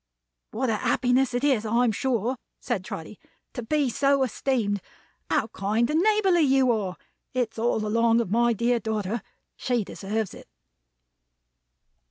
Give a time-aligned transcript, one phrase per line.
[0.49, 3.19] "What a happiness it is, I'm sure," said Trotty,
[3.53, 4.81] "to be so esteemed.
[5.29, 6.97] How kind and neighborly you are!
[7.35, 9.21] It's all along of my dear daughter.
[9.55, 10.47] She deserves it."